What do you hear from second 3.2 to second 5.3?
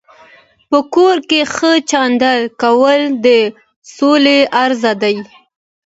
د سولې راز دی.